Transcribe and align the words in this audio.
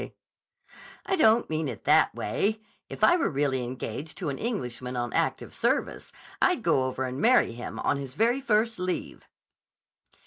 "I 1.05 1.15
don't 1.15 1.47
mean 1.47 1.67
it 1.67 1.83
that 1.83 2.15
way. 2.15 2.53
But 2.53 2.67
if 2.97 3.03
I 3.03 3.15
were 3.17 3.29
really 3.29 3.63
engaged 3.63 4.17
to 4.17 4.29
an 4.29 4.39
Englishman 4.39 4.95
on 4.95 5.13
active 5.13 5.53
service, 5.53 6.11
I'd 6.41 6.63
go 6.63 6.85
over 6.85 7.03
and 7.03 7.21
marry 7.21 7.51
him, 7.51 7.77
on 7.77 7.97
his 7.97 8.15
very 8.15 8.41
first 8.41 8.79
leave." 8.79 9.25